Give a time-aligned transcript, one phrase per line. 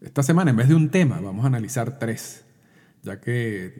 [0.00, 2.46] Esta semana, en vez de un tema, vamos a analizar tres,
[3.02, 3.74] ya que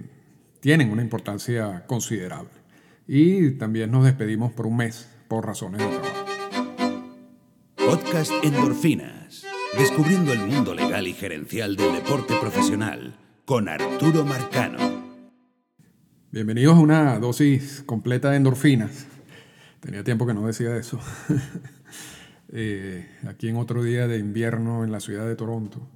[0.61, 2.50] tienen una importancia considerable.
[3.08, 6.27] Y también nos despedimos por un mes por razones de trabajo.
[7.75, 9.46] Podcast Endorfinas.
[9.79, 13.16] Descubriendo el mundo legal y gerencial del deporte profesional
[13.46, 14.78] con Arturo Marcano.
[16.32, 19.06] Bienvenidos a una dosis completa de endorfinas.
[19.80, 21.00] Tenía tiempo que no decía eso.
[22.52, 25.88] Eh, aquí en otro día de invierno en la ciudad de Toronto.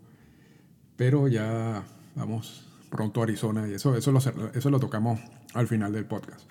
[0.97, 1.83] Pero ya
[2.15, 5.21] vamos pronto a Arizona y eso, eso, lo, eso lo tocamos
[5.55, 6.49] al final del podcast.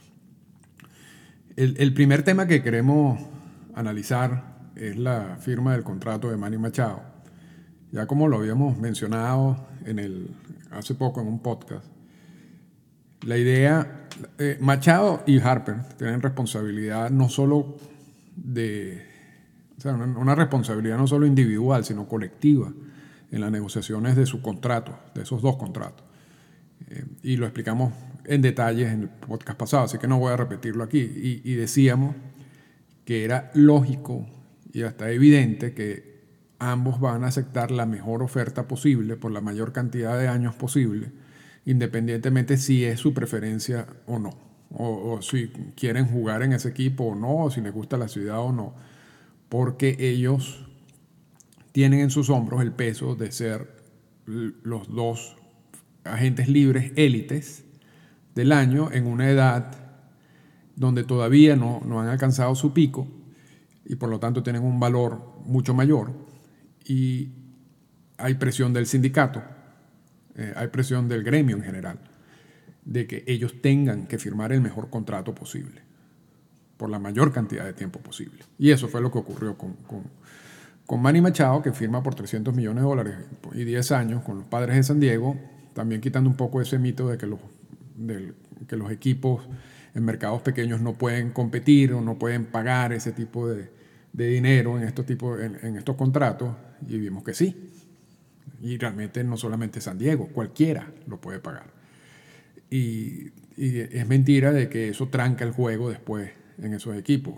[1.55, 3.19] El, el, primer tema que queremos
[3.75, 7.01] analizar es la firma del contrato de Manny Machado.
[7.91, 10.31] Ya como lo habíamos mencionado en el,
[10.71, 11.85] hace poco en un podcast,
[13.21, 14.07] la idea,
[14.39, 17.77] eh, Machado y Harper tienen responsabilidad no solo
[18.35, 19.05] de,
[19.77, 22.73] o sea, una, una responsabilidad no solo individual, sino colectiva
[23.33, 26.05] en las negociaciones de su contrato, de esos dos contratos.
[26.87, 27.91] Eh, y lo explicamos
[28.25, 30.99] en detalles en el podcast pasado, así que no voy a repetirlo aquí.
[30.99, 32.15] Y, y decíamos
[33.05, 34.27] que era lógico
[34.71, 36.13] y hasta evidente que
[36.59, 41.11] ambos van a aceptar la mejor oferta posible por la mayor cantidad de años posible,
[41.65, 44.29] independientemente si es su preferencia o no,
[44.69, 48.07] o, o, si quieren jugar en ese equipo o no, o si les gusta la
[48.07, 48.75] ciudad o no,
[49.49, 50.67] porque ellos
[51.73, 53.67] tienen en sus hombros el peso de ser
[54.25, 55.35] los dos
[56.05, 57.65] agentes libres élites
[58.35, 59.75] del año en una edad
[60.75, 63.07] donde todavía no, no, han alcanzado su pico
[63.85, 66.13] y por lo tanto tienen un valor mucho mayor
[66.85, 67.29] y
[68.17, 69.43] hay presión del sindicato,
[70.35, 71.99] eh, hay presión del gremio en general,
[72.85, 75.81] de que ellos tengan que firmar el mejor contrato posible,
[76.77, 78.39] por la mayor cantidad de tiempo posible.
[78.57, 80.03] Y eso fue lo que ocurrió con, con,
[80.85, 83.15] con Manny Machado, que firma por 300 millones de dólares
[83.53, 85.37] y 10 años con los padres de San Diego,
[85.73, 89.43] también quitando un poco ese mito de que los, equipos
[89.95, 93.69] en mercados pequeños no pueden competir o no pueden pagar ese tipo de,
[94.11, 96.55] dinero en estos, tipos, en, estos contratos,
[96.87, 97.69] y vimos que sí.
[98.61, 101.71] Y realmente no solamente San Diego, cualquiera lo puede pagar.
[102.69, 107.35] Y, y es mentira de que eso tranca el juego después en esos equipos.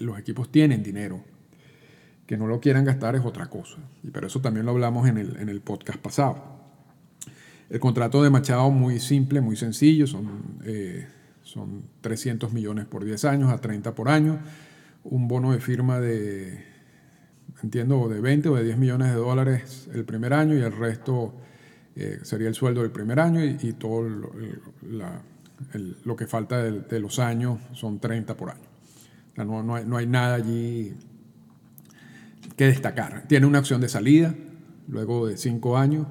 [0.00, 1.22] Los equipos tienen dinero.
[2.30, 3.78] Que no lo quieran gastar es otra cosa.
[4.04, 6.40] Y pero eso también lo hablamos en el, en el podcast pasado.
[7.68, 11.08] El contrato de Machado muy simple, muy sencillo, son, eh,
[11.42, 14.38] son 300 millones por 10 años, a 30 por año,
[15.02, 16.64] un bono de firma de,
[17.64, 21.34] entiendo, de 20 o de 10 millones de dólares el primer año y el resto
[21.96, 24.30] eh, sería el sueldo del primer año y, todo lo,
[26.04, 28.68] lo, que falta de, los años son 30 por año.
[29.32, 30.94] O sea, no, no, no hay nada allí
[32.60, 33.24] que destacar.
[33.26, 34.34] Tiene una opción de salida
[34.86, 36.06] luego de 5 años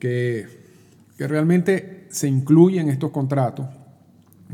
[0.00, 0.48] que,
[1.16, 3.68] que realmente se incluye en estos contratos,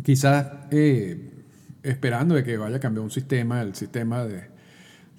[0.04, 1.46] quizás eh,
[1.82, 4.48] esperando de que vaya a cambiar un sistema, el sistema de,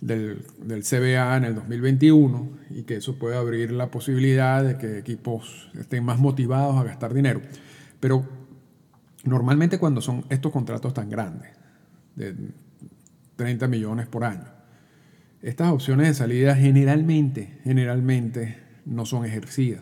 [0.01, 4.99] del, del, CBA en el 2021, y que eso pueda abrir la posibilidad de que
[4.99, 7.41] equipos estén más motivados a gastar dinero.
[7.99, 8.23] Pero
[9.23, 11.49] normalmente cuando son estos contratos tan grandes,
[12.15, 12.35] de
[13.35, 14.60] 30 millones por año,
[15.41, 19.81] estas opciones de salida generalmente, generalmente no son ejercidas.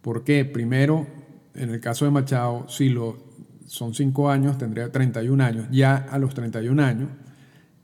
[0.00, 0.44] ¿Por qué?
[0.44, 1.06] Primero,
[1.54, 3.18] en el caso de Machado, si lo,
[3.66, 5.66] son cinco años, tendría 31 años.
[5.70, 7.10] Ya a los 31 años,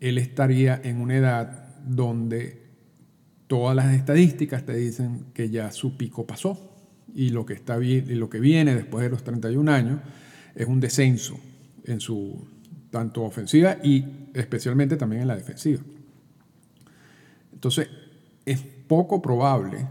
[0.00, 2.62] él estaría en una edad donde
[3.48, 6.70] todas las estadísticas te dicen que ya su pico pasó.
[7.14, 10.00] Y lo que, está y lo que viene después de los 31 años
[10.54, 11.38] es un descenso
[11.84, 12.46] en su
[12.90, 15.82] tanto ofensiva y especialmente también en la defensiva.
[17.62, 17.90] Entonces,
[18.44, 19.86] es poco probable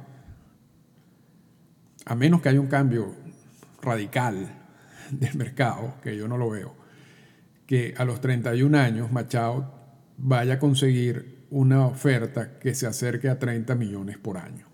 [2.06, 3.16] a menos que haya un cambio
[3.82, 4.60] radical
[5.12, 6.76] del mercado, que yo no lo veo,
[7.66, 9.74] que a los 31 años Machado
[10.18, 14.68] vaya a conseguir una oferta que se acerque a 30 millones por año.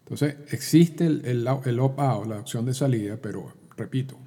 [0.00, 4.18] Entonces, existe el, el, el opt-out, la opción de salida, pero repito,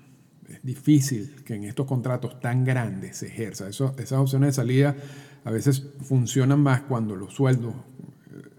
[0.49, 3.69] es difícil que en estos contratos tan grandes se ejerza.
[3.69, 4.95] Esas opciones de salida
[5.45, 7.73] a veces funcionan más cuando los sueldos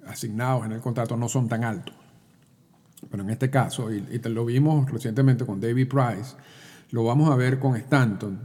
[0.07, 1.95] asignados en el contrato no son tan altos.
[3.11, 6.37] Pero en este caso, y, te lo vimos recientemente con David Price,
[6.91, 8.39] lo vamos a ver con Stanton.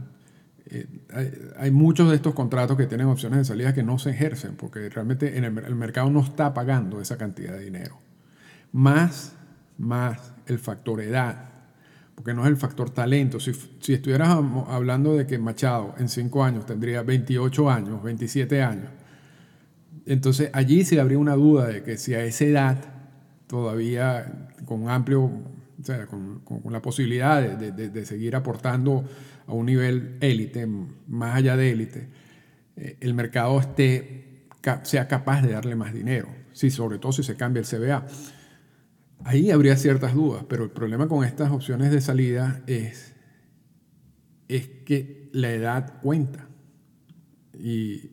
[0.66, 4.10] Eh, hay, hay, muchos de estos contratos que tienen opciones de salida que no se
[4.10, 7.98] ejercen porque realmente en el, el, mercado no está pagando esa cantidad de dinero.
[8.72, 9.34] Más,
[9.78, 11.49] más el factor edad,
[12.20, 13.40] porque no es el factor talento.
[13.40, 13.50] Si,
[13.80, 14.28] si estuvieras
[14.68, 18.90] hablando de que Machado en 5 años tendría 28 años, 27 años,
[20.04, 22.84] Entonces allí se habría una duda de que si a esa edad,
[23.46, 29.02] todavía con amplio, o sea, con, con, la posibilidad de, de, de, seguir aportando
[29.46, 30.68] a un nivel élite,
[31.08, 32.08] más allá de élite,
[32.76, 34.44] eh, el mercado esté,
[34.82, 38.04] sea capaz de darle más dinero, sí, sobre todo si se cambia el CBA.
[39.24, 43.14] Ahí habría ciertas dudas, pero el problema con estas opciones de salida es,
[44.48, 46.48] es que la edad cuenta.
[47.54, 48.10] Y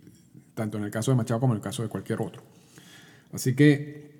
[0.53, 2.43] tanto en el caso de Machado como en el caso de cualquier otro.
[3.31, 4.19] Así que,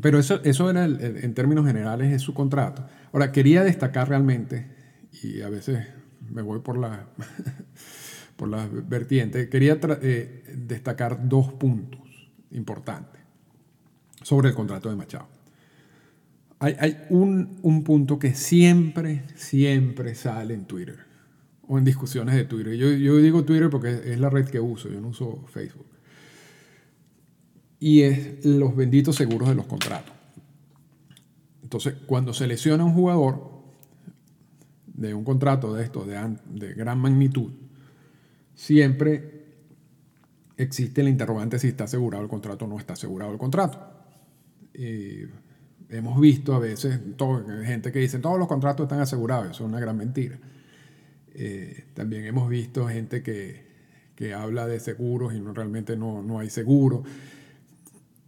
[0.00, 2.86] pero eso, eso era en términos generales es su contrato.
[3.12, 4.66] Ahora, quería destacar realmente,
[5.22, 5.86] y a veces
[6.30, 7.08] me voy por la,
[8.36, 8.48] por
[8.84, 12.00] vertiente, quería eh, destacar dos puntos
[12.52, 13.20] importantes
[14.22, 15.41] sobre el contrato de Machado.
[16.62, 20.96] Hay, hay un, un punto que siempre, siempre sale en Twitter
[21.66, 22.74] o en discusiones de Twitter.
[22.74, 25.86] Yo, yo digo Twitter porque es la red que uso, yo no uso Facebook.
[27.80, 30.14] Y es los benditos seguros de los contratos.
[31.64, 33.50] Entonces, cuando se lesiona un jugador
[34.86, 37.50] de un contrato de estos de, gran magnitud,
[38.54, 39.46] siempre
[40.56, 43.80] existe la interrogante si está asegurado el contrato o no está asegurado el contrato.
[44.74, 45.22] Y
[45.92, 46.98] hemos visto a veces
[47.64, 50.38] gente que dice todos los contratos están asegurados, eso es una gran mentira.
[51.34, 53.64] Eh, también hemos visto gente que,
[54.14, 57.04] que, habla de seguros y no, realmente no, no hay seguro.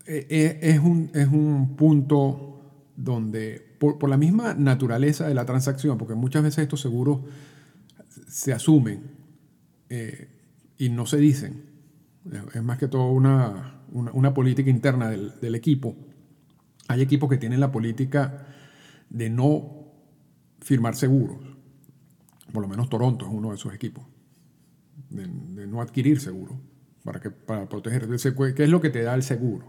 [0.06, 2.60] Eh, eh, es, un, es, un, punto
[2.96, 7.20] donde, por, por, la misma naturaleza de la transacción, porque muchas veces estos seguros
[8.28, 9.14] se asumen
[10.76, 11.62] y no se dicen,
[12.52, 15.94] es más que todo una, una, una política interna del, del equipo.
[16.88, 18.46] Hay equipos que tienen la política
[19.10, 19.84] de no
[20.60, 21.54] firmar seguros
[22.54, 24.04] por lo menos Toronto es uno de esos equipos,
[25.10, 25.26] de,
[25.66, 26.58] no adquirir seguro,
[27.02, 28.06] para, que, para proteger.
[28.54, 29.66] ¿Qué es lo que te da el seguro?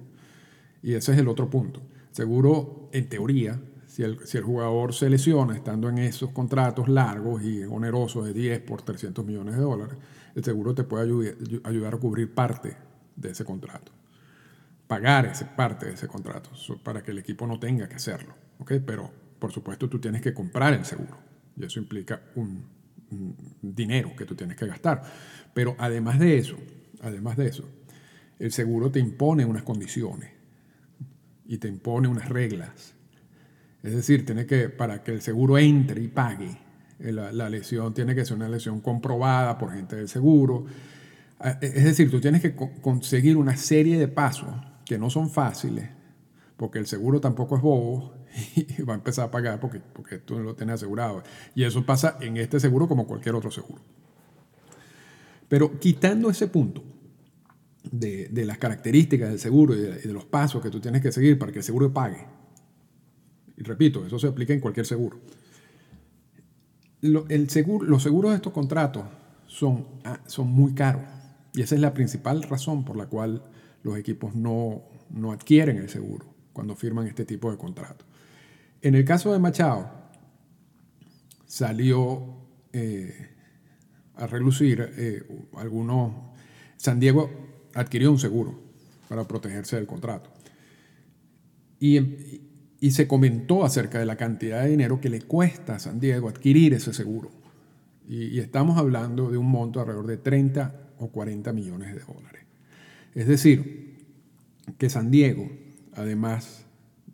[0.84, 1.82] Y ese es el otro punto.
[2.12, 7.44] Seguro, en teoría, si el, si el jugador se lesiona estando en esos contratos largos
[7.44, 9.98] y onerosos de 10 por 300 millones de dólares,
[10.36, 12.78] el seguro te puede ayudar, ayudar a cubrir parte
[13.16, 13.92] de ese contrato.
[14.88, 16.52] Pagar esa parte de ese contrato
[16.84, 18.36] para que el equipo no tenga que hacerlo.
[18.60, 18.80] ¿okay?
[18.80, 21.18] Pero, por supuesto, tú tienes que comprar el seguro.
[21.58, 22.76] Y eso implica un,
[23.62, 25.02] dinero que tú tienes que gastar.
[25.54, 26.58] Pero además de eso,
[27.02, 27.68] además de eso,
[28.40, 30.32] el seguro te impone unas condiciones
[31.48, 32.94] y te impone unas reglas.
[33.84, 36.58] Es decir, tiene que, para que el seguro entre y pague,
[37.00, 40.66] eh, la, lesión tiene que ser una lesión comprobada por gente del seguro.
[41.40, 44.50] Ah, es decir, tú tienes que conseguir una serie de pasos
[44.86, 45.90] que no son fáciles,
[46.58, 48.14] porque el seguro tampoco es bobo
[48.56, 51.24] y va a empezar a pagar porque, porque tú no lo tienes asegurado.
[51.54, 53.82] Y eso pasa en este seguro como cualquier otro seguro.
[55.48, 56.84] Pero quitando ese punto
[57.92, 61.12] de, de las características del seguro y de, de, los pasos que tú tienes que
[61.12, 62.26] seguir para que el seguro pague,
[63.58, 65.20] y repito, eso se aplica en cualquier seguro.
[67.02, 69.06] Lo, el seguro los seguros de estos contratos
[69.48, 71.04] son, ah, son muy caros.
[71.54, 73.44] Y esa es la principal razón por la cual
[73.86, 78.08] los equipos no, no adquieren el seguro cuando firman este tipo de contratos.
[78.82, 79.92] En el caso de Machado,
[81.46, 82.36] salió
[82.74, 83.30] eh,
[84.16, 85.24] a relucir eh,
[85.56, 86.14] algunos...
[86.78, 87.30] San Diego
[87.76, 88.60] adquirió un seguro
[89.08, 90.32] para protegerse del contrato.
[91.80, 92.00] Y,
[92.80, 96.28] y, se comentó acerca de la cantidad de dinero que le cuesta a San Diego
[96.28, 97.30] adquirir ese seguro.
[98.08, 102.45] Y estamos hablando de un monto alrededor de 30 o 40 millones de dólares.
[103.16, 104.06] Es decir,
[104.78, 105.50] que San Diego,
[105.94, 106.66] además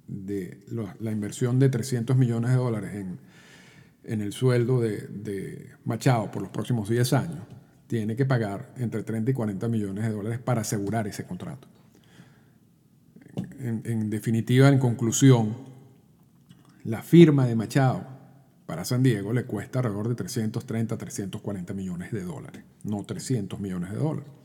[0.07, 0.65] de
[0.99, 3.19] la inversión de 300 millones de dólares en,
[4.03, 7.39] en el sueldo de, Machado por los próximos 10 años,
[7.87, 11.67] tiene que pagar entre 30 y 40 millones de dólares para asegurar ese contrato.
[13.59, 15.55] En, en definitiva, en conclusión,
[16.83, 18.05] la firma de Machado
[18.65, 23.91] para San Diego le cuesta alrededor de 330, 340 millones de dólares, no 300 millones
[23.91, 24.40] de dólares.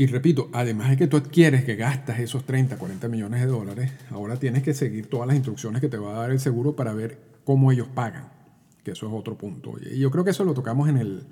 [0.00, 3.90] Y repito, además de que tú adquieres que gastas esos 30, 40 millones de dólares,
[4.10, 6.94] ahora tienes que seguir todas las instrucciones que te va a dar el seguro para
[6.94, 8.28] ver cómo ellos pagan,
[8.84, 9.74] que eso es otro punto.
[9.80, 11.24] Y yo creo que eso lo tocamos en el...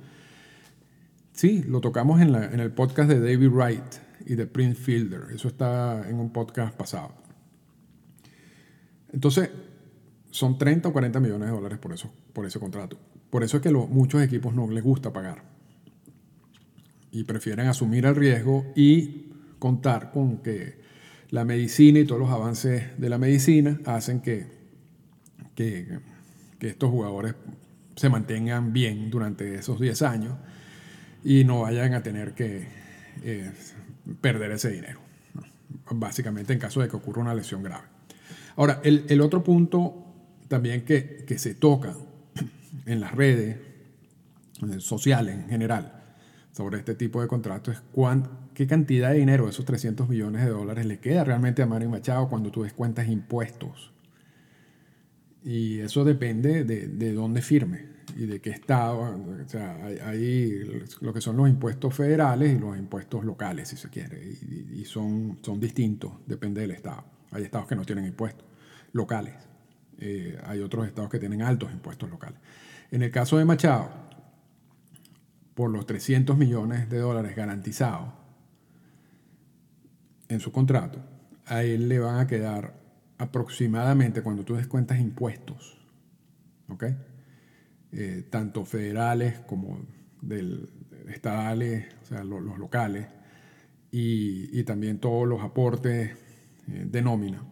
[1.31, 3.95] Sí, lo tocamos en, la, el podcast de David Wright
[4.27, 5.27] y de Prince Fielder.
[5.33, 7.15] Eso está en un podcast pasado.
[9.13, 9.49] Entonces,
[10.33, 12.99] son 30 o 40 millones de dólares por, eso, por ese contrato.
[13.31, 15.56] Por eso es que muchos equipos no les gusta pagar
[17.17, 20.79] y prefieren asumir el riesgo y contar con que
[21.31, 24.47] la medicina y todos los avances de la medicina hacen que,
[25.55, 25.99] que,
[26.61, 27.35] estos jugadores
[27.95, 30.35] se mantengan bien durante esos 10 años
[31.25, 32.69] y no vayan a tener que
[33.23, 33.51] eh,
[34.21, 35.01] perder ese dinero.
[35.93, 37.87] Básicamente en caso de que ocurra una lesión grave.
[38.57, 40.05] Ahora, el, otro punto
[40.49, 41.95] también que, que, se toca
[42.85, 43.57] en las redes
[44.81, 45.97] sociales en general
[46.57, 47.83] sobre este tipo de contratos es
[48.55, 52.31] qué cantidad de dinero, esos 300 millones de dólares, le queda realmente a Mario Machado
[52.31, 53.93] cuando tú descuentas impuestos.
[55.45, 59.01] Y eso depende de, de dónde firme y de qué estado.
[59.01, 60.65] O sea, hay,
[61.03, 65.39] lo que son los impuestos federales y los impuestos locales, si se quiere, y, son,
[65.43, 67.05] son distintos, depende del estado.
[67.33, 68.47] Hay estados que no tienen impuestos
[68.93, 69.35] locales,
[69.99, 72.41] eh, hay otros estados que tienen altos impuestos locales.
[72.91, 74.06] En el caso de Machado,
[75.57, 78.13] por los 300 millones de dólares garantizados
[80.29, 81.03] en su contrato,
[81.47, 82.75] a él le van a quedar
[83.17, 85.79] aproximadamente, cuando tú descuentas impuestos,
[86.69, 86.85] ¿ok?
[87.93, 89.81] Eh, tanto federales como
[90.21, 90.69] del,
[91.09, 93.07] estadales, o sea, los, locales,
[93.91, 96.11] y, también todos los aportes
[96.69, 97.43] eh, de nómina,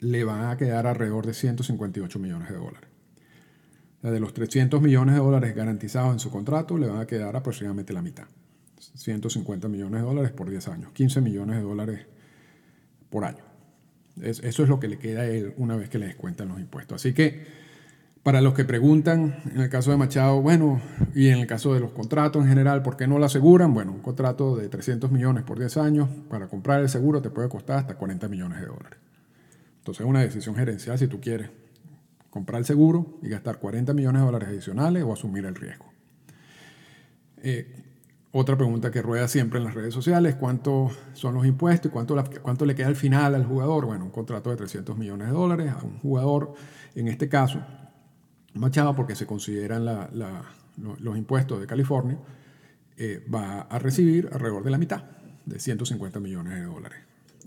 [0.00, 2.93] le van a quedar alrededor de 158 millones de dólares.
[4.10, 7.92] De los 300 millones de dólares garantizados en su contrato, le van a quedar aproximadamente
[7.92, 8.24] la mitad.
[8.78, 12.06] 150 millones de dólares por 10 años, 15 millones de dólares
[13.08, 13.44] por año.
[14.20, 16.96] eso es lo que le queda a él una vez que le descuentan los impuestos.
[16.96, 17.46] Así que
[18.22, 20.80] para los que preguntan, en el caso de Machado, bueno,
[21.14, 23.72] y en el caso de los contratos en general, ¿por qué no lo aseguran?
[23.72, 27.48] Bueno, un contrato de 300 millones por 10 años, para comprar el seguro te puede
[27.48, 28.98] costar hasta 40 millones de dólares.
[29.78, 31.50] Entonces es una decisión gerencial si tú quieres
[32.34, 35.84] comprar el seguro y gastar 40 millones de dólares adicionales o asumir el riesgo.
[37.44, 37.72] Eh,
[38.32, 42.16] otra pregunta que rueda siempre en las redes sociales, ¿cuánto son los impuestos y cuánto,
[42.42, 43.86] cuánto le queda al final al jugador?
[43.86, 46.54] Bueno, un contrato de 300 millones de dólares a un jugador,
[46.96, 47.60] en este caso,
[48.54, 52.18] Machado, porque se consideran los impuestos de California,
[52.96, 55.04] eh, va a recibir alrededor de la mitad,
[55.46, 56.98] de 150 millones de dólares.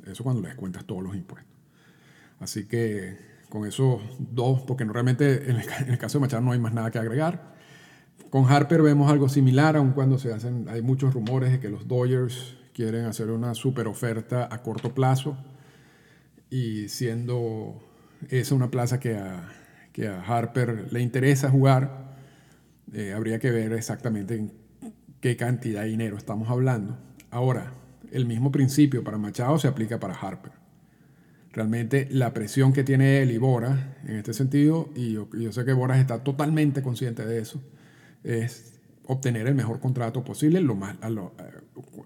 [0.06, 1.52] Eso cuando le descuentas todos los impuestos.
[2.40, 5.58] Así que con esos dos, porque realmente en
[5.90, 7.56] el, caso de Machado no hay más nada que agregar.
[8.30, 11.88] Con Harper vemos algo similar, aun cuando se hacen, hay muchos rumores de que los
[11.88, 15.38] Dodgers quieren hacer una super oferta a corto plazo
[16.50, 17.82] y siendo
[18.30, 19.50] esa una plaza que a,
[19.94, 22.18] que a Harper le interesa jugar,
[22.94, 24.54] eh, habría que ver exactamente en
[25.22, 26.98] qué cantidad de dinero estamos hablando.
[27.32, 27.72] Ahora,
[28.12, 30.52] el mismo principio para Machado se aplica para Harper.
[31.52, 35.74] Realmente la presión que tiene él y Boras en este sentido, y yo, sé que
[35.74, 37.62] Boras está totalmente consciente de eso,
[38.24, 40.98] es obtener el mejor contrato posible, lo más,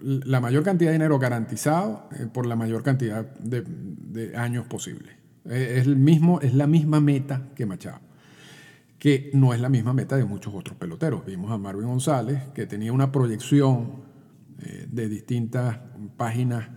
[0.01, 5.17] la mayor cantidad de dinero garantizado eh, por la mayor cantidad de, años posible.
[5.45, 7.99] Eh, es, el mismo, es la misma meta que Machado,
[8.99, 11.25] que no es la misma meta de muchos otros peloteros.
[11.25, 14.03] Vimos a Marvin González, que tenía una proyección
[14.61, 15.79] eh, de distintas
[16.17, 16.69] páginas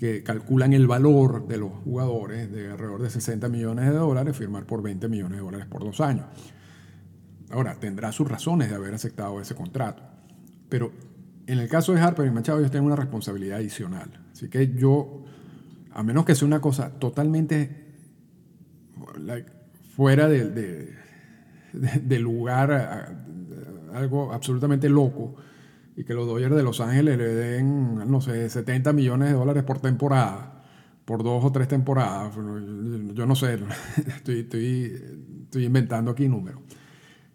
[0.00, 4.64] que calculan el valor de los jugadores de alrededor de 60 millones de dólares, firmar
[4.64, 6.24] por 20 millones de dólares por dos años.
[7.50, 10.02] Ahora, tendrá sus razones de haber aceptado ese contrato,
[10.70, 10.90] pero
[11.46, 14.08] en el caso de Harper y Machado ellos tienen una responsabilidad adicional.
[14.32, 15.22] Así que yo,
[15.92, 17.92] a menos que sea una cosa totalmente
[19.94, 20.54] fuera del
[21.74, 23.18] de, lugar,
[23.92, 25.34] algo absolutamente loco,
[25.96, 29.64] y que los Dodgers de Los Ángeles le den, no sé, 70 millones de dólares
[29.64, 30.62] por temporada,
[31.04, 32.34] por dos o tres temporadas.
[32.34, 33.58] Yo no sé,
[34.16, 36.60] estoy, estoy, inventando aquí números.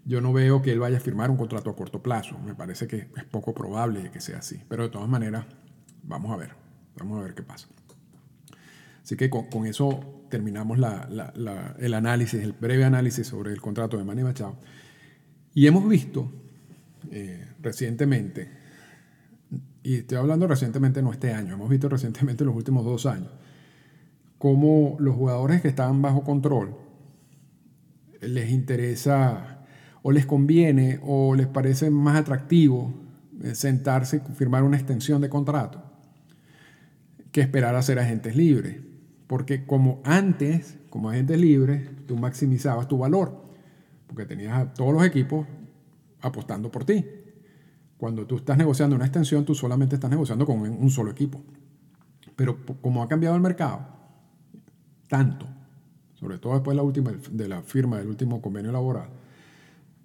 [0.06, 2.38] Yo no veo que él vaya a firmar un contrato a corto plazo.
[2.40, 4.62] Me parece que es poco probable que sea así.
[4.70, 5.46] Pero de todas maneras,
[6.04, 6.52] vamos a ver.
[6.98, 7.68] Vamos a ver qué pasa.
[9.04, 14.24] Así que con, eso terminamos el análisis, el breve análisis sobre el contrato de Manny
[14.24, 14.58] Machado.
[15.54, 16.32] Y hemos visto
[17.12, 18.50] eh, recientemente,
[19.84, 23.32] y estoy hablando recientemente, no este año, hemos visto recientemente en los últimos dos años,
[24.38, 26.76] cómo los jugadores que estaban bajo control
[28.22, 29.66] les interesa
[30.02, 32.94] o les conviene o les parece más atractivo
[33.44, 35.84] eh, sentarse y firmar una extensión de contrato
[37.32, 38.78] que esperar a ser agentes libres.
[39.28, 43.44] Porque como antes, como agente libre, tú maximizabas tu valor,
[44.08, 45.48] porque tenías a todos los equipos
[46.26, 47.06] apostando por ti.
[47.98, 51.42] Cuando tú estás negociando una extensión, tú solamente estás negociando con un solo equipo.
[52.36, 53.88] Pero como ha cambiado el mercado,
[55.08, 55.48] tanto,
[56.16, 59.10] sobre todo después de la, última, de la firma del último convenio laboral,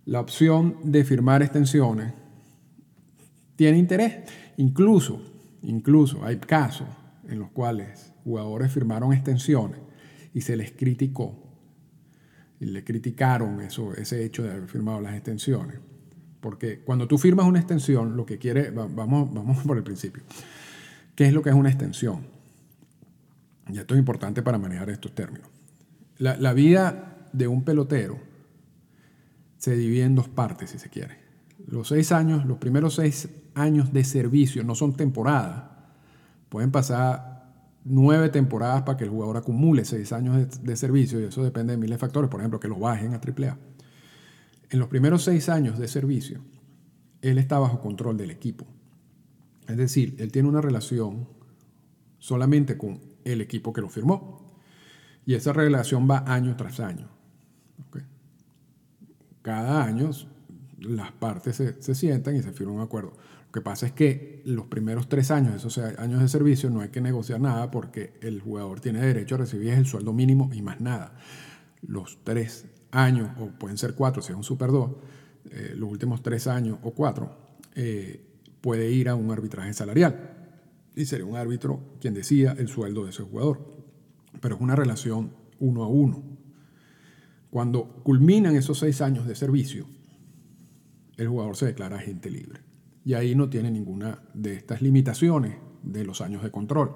[0.05, 2.13] la opción de firmar extensiones
[3.57, 4.31] tiene interés.
[4.57, 5.21] Incluso,
[5.63, 6.89] incluso hay casos
[7.29, 9.81] en los cuales jugadores firmaron extensiones
[10.33, 11.37] y se les criticó.
[12.61, 15.79] Y le criticaron eso, ese hecho de haber firmado las extensiones.
[16.41, 20.23] Porque cuando tú firmas una extensión, lo que quiere, vamos, vamos por el principio.
[21.15, 22.27] ¿Qué es lo que es una extensión?
[23.69, 25.49] Y esto es importante para manejar estos términos.
[26.19, 28.19] La, vida de un pelotero
[29.57, 31.19] se divide en dos partes, si se quiere.
[31.67, 35.93] Los seis años, los primeros seis años de servicio no son temporada.
[36.49, 37.49] Pueden pasar
[37.85, 41.73] nueve temporadas para que el jugador acumule seis años de, de servicio y eso depende
[41.73, 43.57] de miles de factores, por ejemplo, que lo bajen a AAA.
[44.71, 46.41] En los primeros seis años de servicio,
[47.23, 48.67] él está bajo control del equipo.
[49.67, 51.29] Es decir, él tiene una relación
[52.19, 54.55] solamente con el equipo que lo firmó.
[55.27, 57.09] Y esa relación va año tras año.
[59.43, 60.11] Cada año
[60.81, 63.13] las partes se, se, sientan y se firma un acuerdo.
[63.47, 66.91] Lo que pasa es que los primeros tres años, esos años de servicio, no hay
[66.91, 70.81] que negociar nada porque el jugador tiene derecho a recibir el sueldo mínimo y más
[70.81, 71.15] nada.
[71.83, 74.91] Los tres años, o pueden ser cuatro si es un Super 2,
[75.51, 77.37] eh, los últimos tres años o cuatro,
[77.75, 78.25] eh,
[78.61, 80.37] puede ir a un arbitraje salarial.
[80.95, 83.61] Y sería un árbitro quien decida el sueldo de ese jugador.
[84.41, 86.23] Pero es una relación uno a uno.
[87.51, 89.87] Cuando culminan esos seis años de servicio,
[91.17, 92.61] el jugador se declara agente libre.
[93.05, 96.95] Y ahí no tiene ninguna de estas limitaciones de los años de control.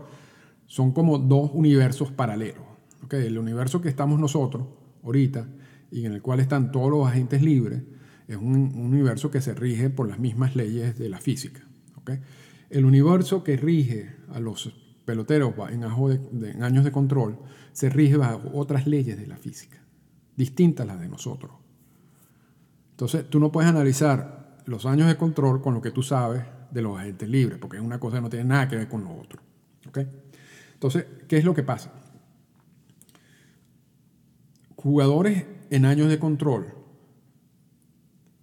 [0.66, 2.73] Son como dos universos paralelos.
[3.04, 3.26] ¿Okay?
[3.26, 4.66] El universo que estamos nosotros
[5.02, 5.48] ahorita
[5.90, 7.82] y en el cual están todos los agentes libres
[8.26, 11.60] es un, un universo que se rige por las mismas leyes de la física.
[11.96, 12.20] ¿okay?
[12.70, 14.72] El universo que rige a los
[15.04, 17.38] peloteros en, de, años de control
[17.72, 19.78] se rige bajo otras leyes de la física,
[20.36, 21.52] distintas a las de nosotros.
[22.92, 26.82] Entonces, tú no puedes analizar los años de control con lo que tú sabes de
[26.82, 29.14] los agentes libres, porque es una cosa que no tiene nada que ver con lo
[29.14, 29.42] otro.
[29.88, 30.08] ¿okay?
[30.74, 31.92] Entonces, ¿qué es lo que pasa?
[34.84, 36.74] Jugadores en años de control,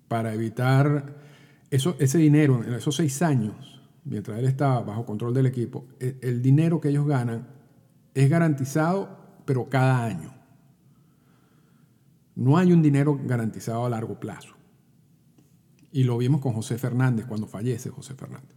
[0.08, 1.20] para evitar
[1.70, 6.18] eso, ese dinero en esos seis años, mientras él estaba bajo control del equipo, el,
[6.20, 7.48] el dinero que ellos ganan
[8.16, 10.34] es garantizado, pero cada año.
[12.34, 14.56] No hay un dinero garantizado a largo plazo.
[15.92, 18.56] Y lo vimos con José Fernández cuando fallece José Fernández.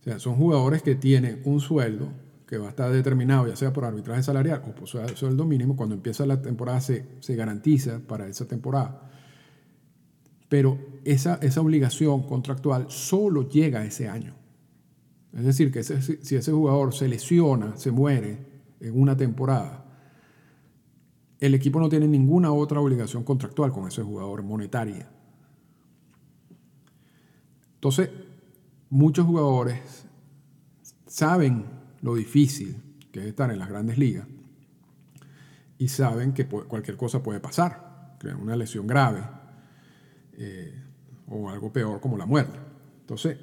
[0.00, 2.08] O sea, son jugadores que tienen un sueldo
[2.52, 5.74] que va a estar determinado ya sea por arbitraje salarial o por sueldo mínimo.
[5.74, 9.10] Cuando empieza la temporada se, se garantiza para esa temporada.
[10.50, 14.34] Pero esa, esa obligación contractual solo llega ese año.
[15.32, 18.46] Es decir, que si ese jugador se lesiona, se muere
[18.80, 19.86] en una temporada,
[21.40, 25.08] el equipo no tiene ninguna otra obligación contractual con ese jugador monetaria.
[27.76, 28.10] Entonces,
[28.90, 30.04] muchos jugadores
[31.06, 32.76] saben lo difícil
[33.10, 34.26] que es estar en las grandes ligas
[35.78, 39.20] y saben que cualquier cosa puede pasar, una lesión grave
[40.34, 40.80] eh,
[41.26, 42.56] o algo peor como la muerte.
[43.00, 43.36] Entonces,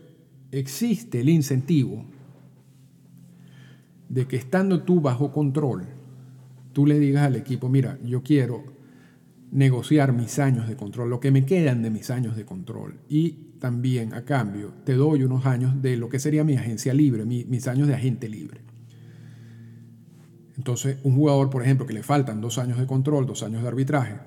[0.50, 2.06] existe el incentivo
[4.08, 5.86] de que estando tú bajo control,
[6.72, 8.64] tú le digas al equipo, mira, yo quiero
[9.52, 13.00] negociar mis años de control, lo que me quedan de mis años de control.
[13.10, 17.26] Y también a cambio te doy unos años de lo que sería mi agencia libre,
[17.26, 18.62] mi, mis años de agente libre.
[20.58, 23.68] Entonces, un jugador, por ejemplo, que le faltan dos años de control, dos años de
[23.68, 24.20] arbitraje,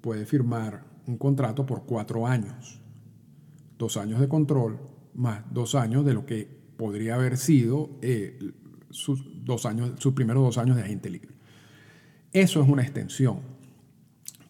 [0.00, 2.80] puede firmar un contrato por cuatro años.
[3.78, 4.78] Dos años de control
[5.14, 8.38] más dos años de lo que podría haber sido eh,
[8.90, 11.30] sus, dos años, sus primeros dos años de agente libre.
[12.32, 13.40] Eso es una extensión,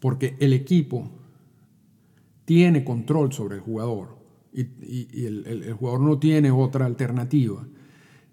[0.00, 1.10] porque el equipo
[2.52, 4.18] tiene control sobre el jugador
[4.52, 7.66] y, el, jugador no tiene otra alternativa.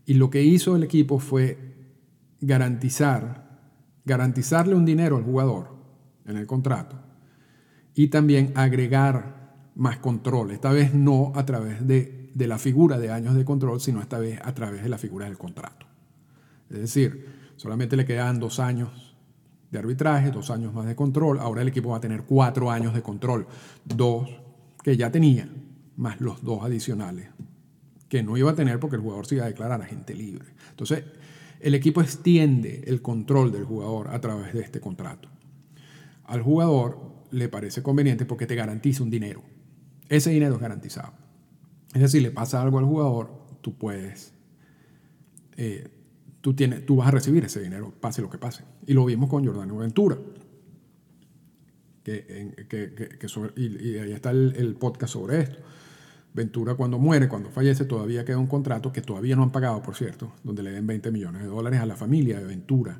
[0.06, 1.58] Y lo que hizo el equipo fue
[2.42, 3.62] garantizar,
[4.04, 5.70] garantizarle un dinero al jugador
[6.26, 7.00] en el contrato
[7.96, 10.52] y también agregar más control.
[10.52, 14.20] Esta vez no a través de, de la figura de años de control, sino esta
[14.20, 15.86] vez a través de la figura del contrato.
[16.70, 19.09] Es decir, solamente le quedan dos años
[19.72, 21.40] de arbitraje, dos años más de control.
[21.40, 23.48] Ahora el equipo va a tener cuatro años de control,
[23.86, 24.30] dos
[24.84, 25.50] que ya tenía,
[25.98, 27.28] más los dos adicionales
[28.10, 30.50] que no iba a tener porque el jugador se iba a declarar agente libre.
[30.72, 31.04] Entonces,
[31.60, 35.30] el equipo extiende el control del jugador a través de este contrato.
[36.26, 37.00] Al jugador
[37.32, 39.44] le parece conveniente porque te garantiza un dinero.
[40.10, 41.14] Ese dinero es garantizado.
[41.94, 44.34] Es decir, le pasa algo al jugador, tú puedes
[45.58, 45.90] eh,
[46.42, 48.64] tú, tienes, tú vas a recibir ese dinero, pase lo que pase.
[48.86, 50.18] Y lo vimos con Jordano Ventura.
[52.04, 55.60] Que, que, que y, ahí está el, el, podcast sobre esto.
[56.34, 59.96] Ventura cuando muere, cuando fallece, todavía queda un contrato que todavía no han pagado, por
[59.96, 63.00] cierto, donde le den 20 millones de dólares a la familia de Ventura.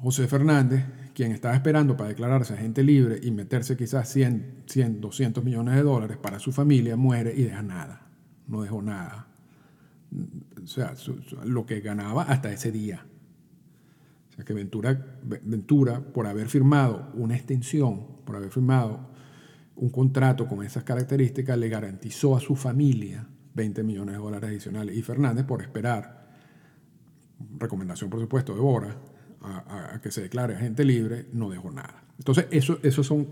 [0.00, 5.42] José Fernández, quien estaba esperando para declararse agente libre y meterse quizás 100, 100, 200
[5.42, 8.06] millones de dólares para su familia, muere y deja nada.
[8.46, 9.28] No dejó nada
[10.64, 10.94] o sea,
[11.44, 13.04] lo que ganaba hasta ese día.
[14.30, 19.10] O sea que Ventura, Ventura, por haber firmado una extensión, por haber firmado
[19.76, 24.96] un contrato con esas características, le garantizó a su familia 20 millones de dólares adicionales.
[24.96, 26.26] Y Fernández, por esperar,
[27.58, 28.96] recomendación por supuesto de Bora,
[29.42, 32.02] a, que se declare agente libre, no dejó nada.
[32.18, 33.28] Entonces, eso, esos, son,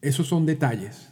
[0.00, 1.10] esos son detalles,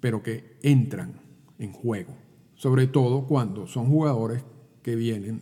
[0.00, 1.14] pero que entran
[1.58, 2.16] en juego.
[2.60, 4.44] Sobre todo cuando son jugadores
[4.82, 5.40] que vienen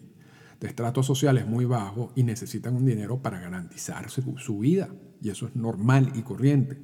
[0.60, 4.88] de estratos sociales muy bajos y necesitan un dinero para garantizarse su vida.
[5.20, 6.78] Y eso es normal y corriente.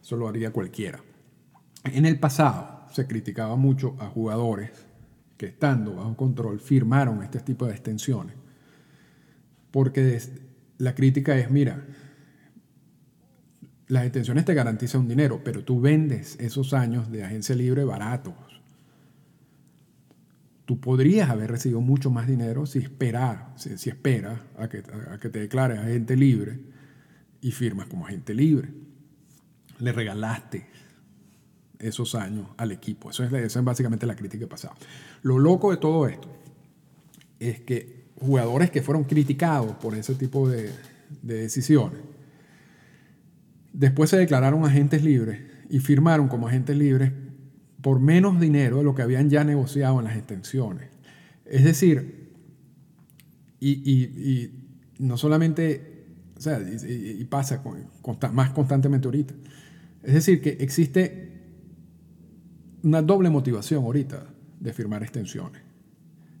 [0.00, 1.04] Eso lo haría cualquiera.
[1.84, 4.70] En el pasado se criticaba mucho a jugadores
[5.36, 8.34] que estando bajo control firmaron este tipo de extensiones.
[9.72, 10.20] Porque
[10.78, 11.84] la crítica es, mira,
[13.88, 18.51] las extensiones te garantizan un dinero, pero tú vendes esos años de agencia libre baratos.
[20.72, 25.78] Tú podrías haber recibido mucho más dinero si esperas, si, esperas a que, te declares
[25.78, 26.60] agente libre
[27.42, 28.70] y firmas como agente libre.
[29.80, 30.66] Le regalaste
[31.78, 33.10] esos años al equipo.
[33.10, 34.74] Eso es, esa es básicamente la crítica pasada.
[35.20, 36.34] Lo loco de todo esto
[37.38, 40.72] es que jugadores que fueron criticados por ese tipo de
[41.20, 42.00] decisiones,
[43.74, 47.12] después se declararon agentes libres y firmaron como agentes libres
[47.82, 50.88] por menos dinero de lo que habían ya negociado en las extensiones.
[51.44, 52.30] Es decir,
[53.60, 54.50] y,
[54.98, 57.62] no solamente, o sea, y, pasa
[58.32, 59.34] más constantemente ahorita,
[60.02, 61.32] es decir, que existe
[62.82, 64.26] una doble motivación ahorita
[64.58, 65.62] de firmar extensiones.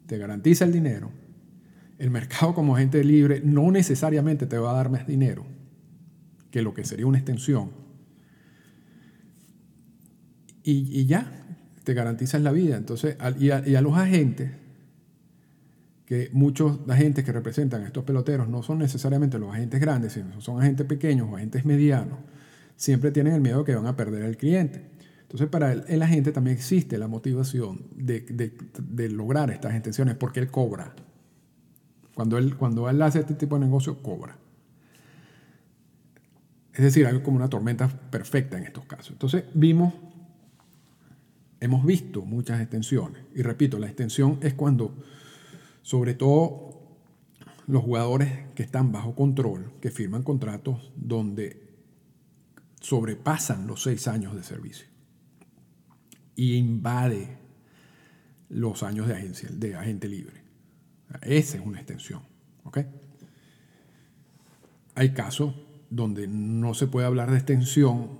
[0.06, 1.10] Te garantiza el dinero.
[1.98, 5.46] El mercado como agente libre no necesariamente te va a dar más dinero
[6.50, 7.81] que lo que sería una extensión.
[10.64, 11.44] Y, ya,
[11.84, 12.76] te garantizan la vida.
[12.76, 14.50] Entonces, y a, los agentes,
[16.06, 20.40] que muchos agentes que representan a estos peloteros no son necesariamente los agentes grandes, sino
[20.40, 22.18] son agentes pequeños o agentes medianos,
[22.76, 24.92] siempre tienen el miedo de que van a perder al cliente.
[25.32, 30.40] Entonces, para el, el agente también existe la motivación de, de, lograr estas extensiones porque
[30.40, 30.94] él cobra.
[32.14, 34.36] Cuando él, cuando él hace este tipo de negocio, cobra.
[36.74, 39.12] Es decir, hay como una tormenta perfecta en estos casos.
[39.12, 39.94] Entonces, vimos,
[41.62, 43.22] hemos visto muchas extensiones.
[43.36, 44.96] Y repito, la extensión es cuando,
[45.82, 46.72] sobre todo,
[47.68, 51.62] los jugadores que están bajo control, que firman contratos donde
[52.80, 54.88] sobrepasan los seis años de servicio
[56.34, 57.38] y invade
[58.48, 60.42] los años de, agencia, de agente libre.
[61.20, 62.22] Esa es una extensión.
[64.96, 65.54] Hay casos
[65.90, 68.18] donde no se puede hablar de extensión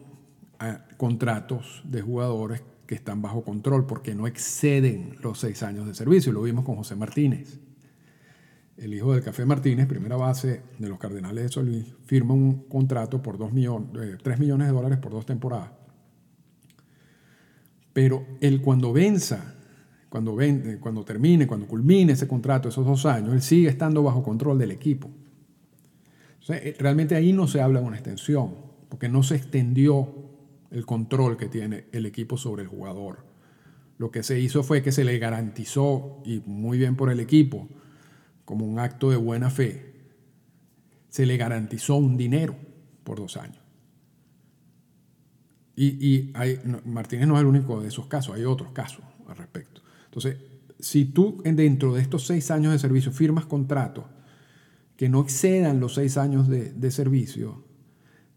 [0.60, 5.94] a contratos de jugadores que están bajo control porque no exceden los seis años de
[5.94, 6.30] servicio.
[6.30, 7.58] Lo vimos con José Martínez.
[8.76, 13.22] El hijo del Café Martínez, primera base de los Cardenales de Solís, firma un contrato
[13.22, 15.70] por 2 millones, 3 eh, millones de dólares por dos temporadas
[17.94, 19.54] pero él cuando venza,
[20.10, 24.22] cuando, ven, cuando termine, cuando culmine ese contrato, esos dos años, él sigue estando bajo
[24.22, 25.10] control del equipo.
[26.48, 28.54] Eh, realmente ahí no se habla de una extensión,
[28.90, 30.31] porque no se extendió
[30.72, 33.24] el control que tiene el equipo sobre el jugador.
[33.98, 37.68] Lo que se hizo fue que se le garantizó, y muy bien por el equipo,
[38.44, 39.92] como un acto de buena fe,
[41.08, 42.56] se le garantizó un dinero
[43.04, 43.62] por dos años.
[45.74, 49.82] Y, hay, Martínez no es el único de esos casos, hay otros casos al respecto.
[50.04, 50.36] Entonces,
[50.78, 54.04] si tú dentro de estos seis años de servicio firmas contratos
[54.96, 57.64] que no excedan los seis años de, servicio,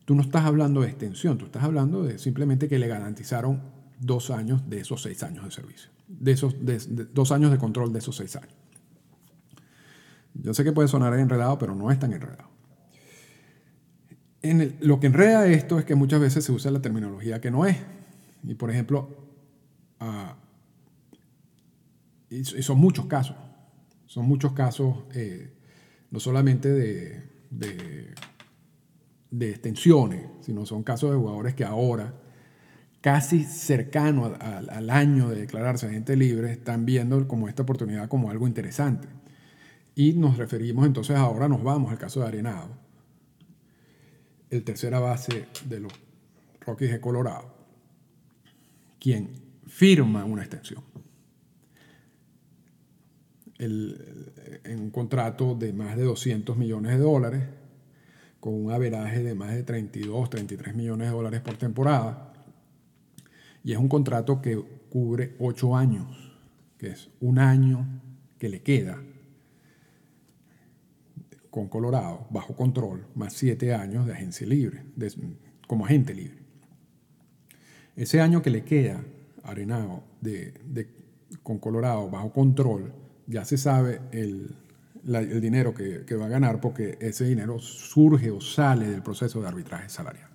[0.06, 3.62] tú no estás hablando de extensión, tú estás hablando de simplemente que le garantizaron
[4.00, 6.56] dos años de esos seis años de servicio, de esos
[7.14, 8.56] dos años de control de esos seis años.
[10.34, 12.56] Yo sé que puede sonar enredado, pero no es tan enredado
[14.54, 17.78] lo que enreda esto es que muchas veces se usa la terminología que no es.
[18.44, 19.10] Y por ejemplo,
[20.00, 20.36] ah,
[22.30, 23.36] y son muchos casos,
[24.08, 25.54] son muchos casos, eh,
[26.12, 28.14] no solamente de, de,
[29.42, 32.14] extensiones, sino son casos de jugadores que ahora,
[33.02, 38.48] casi cercano al año de declararse agente libre, están viendo como esta oportunidad como algo
[38.48, 39.08] interesante.
[39.96, 42.86] Y nos referimos entonces ahora, nos vamos al caso de Arenado
[44.50, 45.94] el tercera base de los
[46.62, 47.54] Rockies de Colorado,
[49.00, 49.30] quien
[49.68, 50.84] firma una extensión.
[53.58, 57.44] en un contrato de más de 200 millones de dólares,
[58.46, 62.32] con un averaje de más de 32, 33 millones de dólares por temporada.
[63.64, 66.32] Y es un contrato que cubre 8 años.
[66.78, 67.88] que es un año
[68.38, 69.02] que le queda
[71.50, 74.84] con Colorado bajo control, más siete años de agencia libre,
[75.66, 76.38] como agente libre.
[77.96, 79.04] Ese año que le queda
[79.42, 80.54] Arenado de,
[81.42, 82.94] con Colorado bajo control,
[83.26, 84.56] ya se sabe el,
[85.06, 89.48] el dinero que, va a ganar porque ese dinero surge o sale del proceso de
[89.48, 90.30] arbitraje salarial.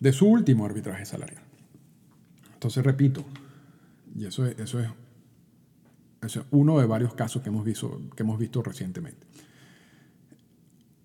[0.00, 1.42] De su último arbitraje salarial.
[2.54, 3.24] Entonces, repito,
[4.14, 4.88] y eso es, eso es,
[6.22, 9.26] eso es uno de varios casos que hemos, visto, que hemos visto recientemente.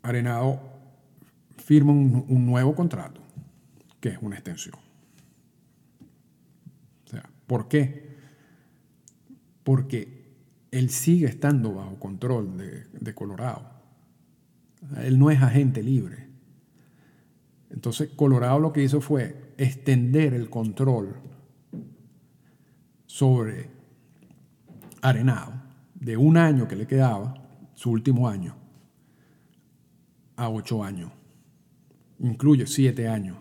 [0.02, 0.62] Arenado
[1.58, 3.22] firma un, un nuevo contrato,
[4.00, 4.76] que es una extensión.
[7.06, 8.15] O sea, ¿por qué?
[9.63, 10.16] Porque
[10.71, 13.69] él sigue estando bajo control de, Colorado.
[15.03, 16.27] Él no es agente libre.
[17.69, 21.15] Entonces, Colorado lo que hizo fue extender el control
[23.06, 23.69] sobre
[25.01, 25.53] Arenado
[25.95, 27.34] de un año que le quedaba,
[27.75, 28.56] su último año,
[30.36, 31.12] a ocho años.
[32.19, 33.38] Incluye siete años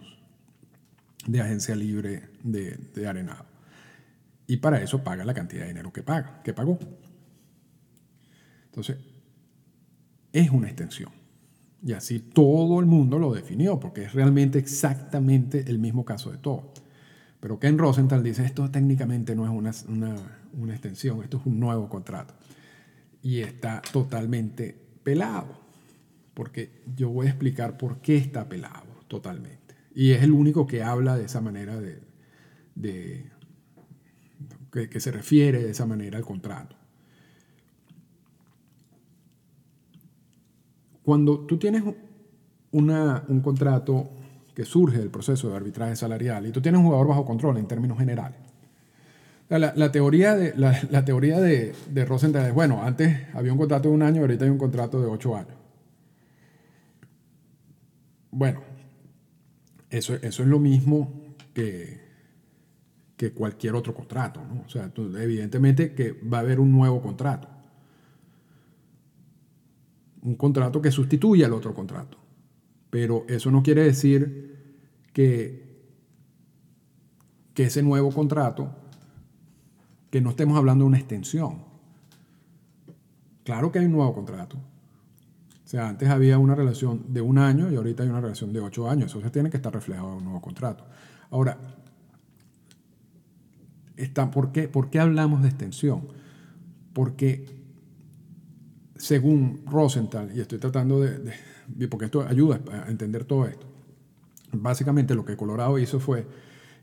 [1.27, 3.47] de agencia libre de, de Arenado.
[4.47, 6.79] Y para eso paga la cantidad de dinero que paga, que pagó.
[8.77, 8.99] Entonces,
[10.33, 11.11] es una extensión.
[11.83, 16.37] Y así todo el mundo lo definió, porque es realmente exactamente el mismo caso de
[16.37, 16.75] todo.
[17.41, 19.51] Pero Ken Rosenthal dice, esto técnicamente no es
[19.89, 20.15] una,
[20.53, 22.35] una extensión, esto es un nuevo contrato.
[23.23, 25.59] Y está totalmente pelado,
[26.35, 29.75] porque yo voy a explicar por qué está pelado totalmente.
[29.95, 33.31] Y es el único que habla de esa manera de,
[34.71, 36.77] que se refiere de esa manera al contrato.
[41.07, 41.85] Cuando tú tienes
[42.73, 44.11] un contrato
[44.53, 47.69] que surge del proceso de arbitraje salarial y tú tienes un jugador bajo control en
[47.69, 48.37] términos generales,
[49.49, 53.95] la, teoría, de, la, teoría de, de, Rosenthal es, bueno, antes había un contrato de
[53.95, 55.55] un año, ahorita hay un contrato de ocho años.
[58.33, 58.63] Bueno,
[59.89, 62.01] eso, eso es lo mismo que,
[63.17, 64.41] que cualquier otro contrato.
[64.43, 64.65] ¿no?
[64.67, 67.56] O sea, evidentemente que va a haber un nuevo contrato
[70.27, 72.19] un contrato que sustituye al otro contrato.
[72.91, 74.57] Pero eso no quiere decir
[75.13, 75.87] que,
[77.55, 78.69] que ese nuevo contrato,
[80.11, 81.65] que no estemos hablando de una extensión.
[83.45, 84.57] Claro que hay un nuevo contrato.
[84.57, 88.61] O sea, antes había una relación de un año y ahorita hay una relación de
[88.61, 89.13] ocho años.
[89.13, 90.85] Eso se tiene que estar reflejado en un nuevo contrato.
[91.31, 91.59] Ahora,
[93.97, 96.09] está, ¿por, qué, ¿por qué hablamos de extensión?
[96.93, 97.56] Porque
[98.99, 101.33] según Rosenthal, y estoy tratando de,
[101.89, 103.67] porque esto ayuda a entender todo esto,
[104.53, 106.27] básicamente lo que Colorado hizo fue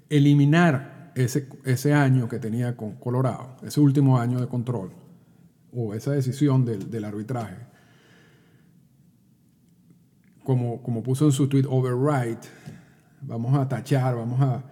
[0.10, 4.92] eliminar ese, ese año que tenía con Colorado, ese último año de control,
[5.72, 7.58] o esa decisión del, del arbitraje,
[10.44, 12.40] como, como puso en su tweet, override,
[13.22, 14.64] vamos a tachar, vamos a,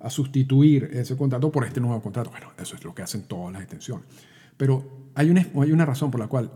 [0.00, 2.30] a sustituir ese contrato por este nuevo contrato.
[2.30, 4.06] Bueno, eso es lo que hacen todas las extensiones.
[4.56, 6.50] Pero hay una, hay una razón por la cual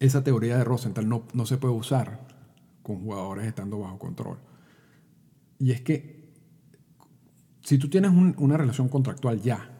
[0.00, 2.26] esa teoría de Rosenthal no, no se puede usar
[2.82, 4.38] con jugadores estando bajo control.
[5.58, 6.32] Y es que
[7.60, 9.70] si tú tienes una relación contractual ya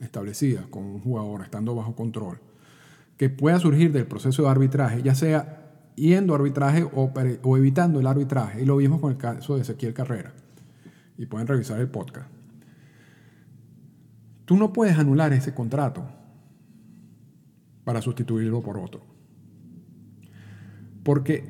[0.00, 2.40] establecida con un jugador estando bajo control,
[3.16, 8.00] que pueda surgir del proceso de arbitraje, ya sea yendo a arbitraje o, o evitando
[8.00, 10.32] el arbitraje, y lo vimos con el caso de Ezequiel Carrera,
[11.16, 12.28] y pueden revisar el podcast,
[14.46, 16.04] tú no puedes anular ese contrato
[17.84, 19.09] para sustituirlo por otro.
[21.10, 21.42] Porque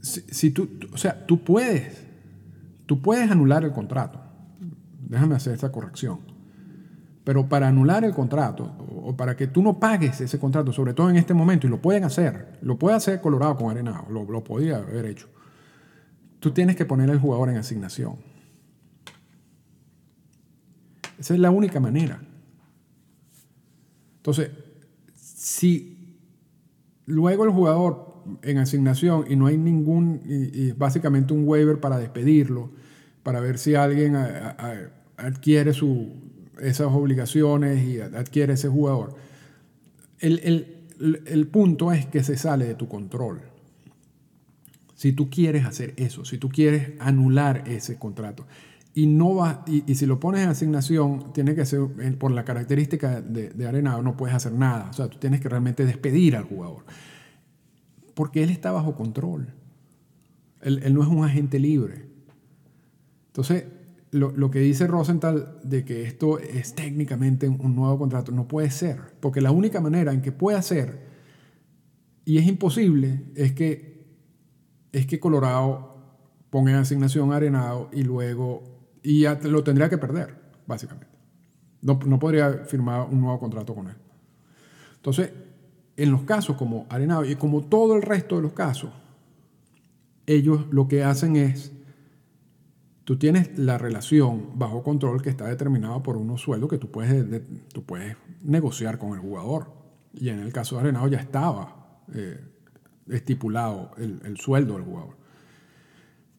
[0.00, 2.02] si, tú, o sea, tú puedes,
[2.86, 4.18] tú puedes anular el contrato.
[5.06, 6.20] Déjame hacer esta corrección.
[7.24, 11.10] Pero para anular el contrato, o para que tú no pagues ese contrato, sobre todo
[11.10, 14.42] en este momento, y lo pueden hacer, lo puede hacer Colorado con Arenado, lo, lo
[14.42, 15.28] podía haber hecho,
[16.40, 18.16] tú tienes que poner al jugador en asignación.
[21.18, 22.18] Esa es la única manera.
[24.16, 24.52] Entonces,
[25.14, 26.18] si
[27.04, 32.70] luego el jugador en asignación y no hay ningún, y, básicamente un waiver para despedirlo,
[33.22, 34.16] para ver si alguien
[35.16, 36.12] adquiere su,
[36.60, 39.14] esas obligaciones y adquiere ese jugador.
[40.18, 40.40] El,
[40.98, 43.40] el, el, punto es que se sale de tu control.
[44.94, 48.46] Si tú quieres hacer eso, si tú quieres anular ese contrato,
[48.94, 51.80] y no va, y, y, si lo pones en asignación, tiene que ser
[52.18, 54.88] por la característica de, de arenado, no puedes hacer nada.
[54.90, 56.84] O sea, tú tienes que realmente despedir al jugador
[58.14, 59.52] porque él está bajo control.
[60.62, 62.06] Él, no es un agente libre.
[63.26, 63.66] Entonces,
[64.10, 68.70] lo, lo, que dice Rosenthal de que esto es técnicamente un nuevo contrato no puede
[68.70, 71.00] ser, porque la única manera en que pueda ser,
[72.24, 74.06] y es imposible, es que,
[74.92, 75.94] es que Colorado
[76.48, 78.62] ponga en asignación Arenado y luego,
[79.02, 81.08] y ya lo tendría que perder, básicamente.
[81.82, 83.96] No, no podría firmar un nuevo contrato con él.
[84.96, 85.32] Entonces,
[85.96, 88.90] en los casos como Arenado y como todo el resto de los casos,
[90.26, 91.72] ellos lo que hacen es
[93.04, 97.42] tú tienes la relación bajo control que está determinada por unos sueldos que tú puedes,
[97.72, 99.72] tú puedes negociar con el jugador.
[100.12, 102.40] Y en el caso de Arenado ya estaba eh,
[103.08, 105.16] estipulado el, el, sueldo del jugador.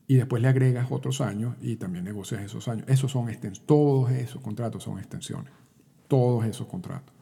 [0.07, 2.85] Y después le agregas otros años y también negocias esos años.
[2.87, 3.29] Esos son
[3.65, 5.51] todos esos contratos son extensiones.
[6.07, 7.14] Todos esos contratos.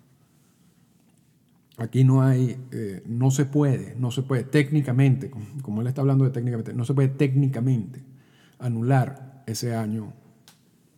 [1.78, 5.32] Aquí no hay, eh, no se puede, no se puede técnicamente,
[5.62, 8.04] como él está hablando de técnicamente, no se puede técnicamente
[8.60, 10.14] anular ese año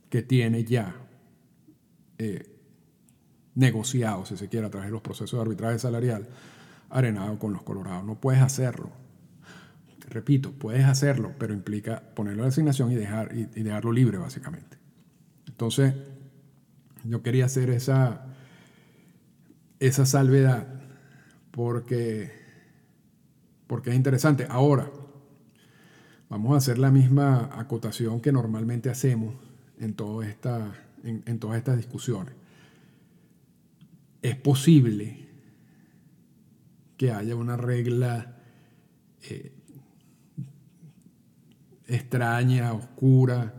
[0.09, 0.95] que tiene ya
[2.17, 2.55] eh,
[3.55, 6.27] negociado, si se quiere, a través de los procesos de arbitraje salarial,
[6.89, 8.05] arenado con los colorados.
[8.05, 8.89] No puedes hacerlo.
[10.09, 14.77] Repito, puedes hacerlo, pero implica ponerlo en asignación y, dejar, y, dejarlo libre, básicamente.
[15.47, 15.93] Entonces,
[17.03, 18.27] yo quería hacer esa,
[19.79, 20.67] esa salvedad
[21.51, 22.31] porque,
[23.67, 24.47] porque es interesante.
[24.49, 24.89] Ahora,
[26.29, 29.35] Vamos a hacer la misma acotación que normalmente hacemos
[29.79, 32.33] en, esta, en, todas estas discusiones.
[34.23, 35.29] Es posible
[36.97, 38.38] que haya una regla
[39.29, 39.53] eh,
[41.88, 43.53] extraña, oscura,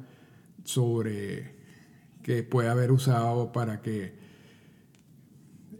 [0.64, 1.55] sobre
[2.24, 4.26] que puede haber usado para que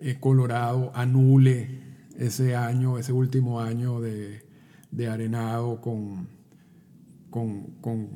[0.01, 1.81] eh, Colorado anule
[2.19, 4.43] ese año, ese último año de,
[4.91, 6.29] de arenado con,
[7.31, 8.09] con,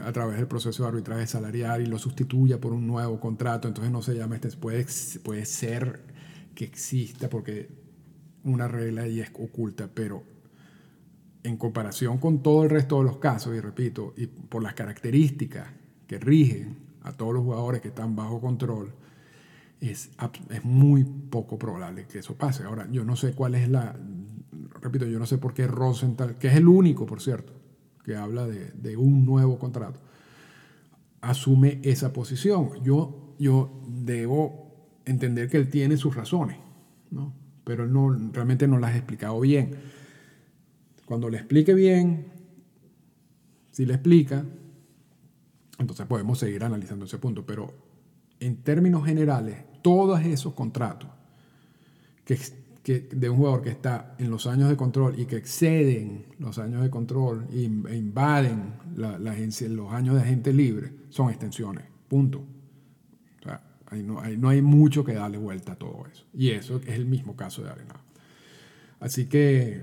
[0.00, 3.92] a través del proceso de arbitraje salarial y lo sustituya por un nuevo contrato, entonces
[3.92, 4.86] no se llama este, puede,
[5.22, 6.02] puede ser
[6.54, 7.70] que exista porque
[8.44, 10.24] una regla ahí es oculta, pero
[11.42, 15.68] en comparación con todo el resto de los casos, y repito, y por las características
[16.06, 18.92] que rigen a todos los jugadores que están bajo control,
[19.90, 20.10] es,
[20.50, 22.64] es muy poco probable que eso pase.
[22.64, 23.96] Ahora, yo no sé cuál es la,
[24.80, 27.52] repito, yo no sé por qué Rosenthal, que es el único, por cierto,
[28.04, 30.00] que habla de, un nuevo contrato,
[31.20, 32.82] asume esa posición.
[32.82, 36.58] Yo, yo debo entender que él tiene sus razones,
[37.10, 37.32] ¿no?
[37.64, 39.76] pero él no, realmente no las ha explicado bien.
[41.06, 42.26] Cuando le explique bien,
[43.70, 44.44] si le explica,
[45.78, 47.72] entonces podemos seguir analizando ese punto, pero
[48.40, 51.10] en términos generales, todos esos contratos
[52.24, 52.38] que
[52.84, 56.82] de un jugador que está en los años de control y que exceden los años
[56.82, 57.62] de control e
[57.96, 61.84] invaden la, agencia, los años de agente libre, son extensiones.
[62.08, 62.44] Punto.
[63.86, 66.24] Ahí no, no, hay mucho que darle vuelta a todo eso.
[66.32, 68.00] Y eso es el mismo caso de Arenado.
[69.00, 69.82] Así que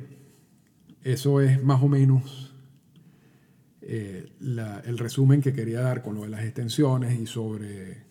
[1.04, 2.56] eso es más o menos
[3.82, 8.04] eh, el resumen que quería dar con lo de las extensiones y sobre,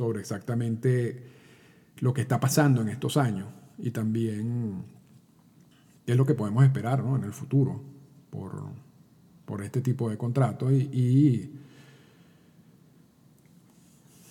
[0.00, 1.22] sobre exactamente
[1.98, 4.82] lo que está pasando en estos años y también
[6.06, 7.82] qué es lo que podemos esperar en el futuro
[8.30, 8.62] por,
[9.44, 10.72] por este tipo de contratos.
[10.72, 11.52] Y,